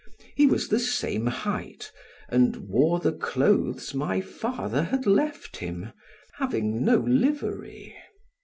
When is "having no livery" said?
6.39-7.95